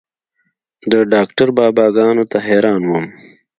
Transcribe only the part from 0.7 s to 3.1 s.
د ډاکتر بابا ګانو ته حيران وم.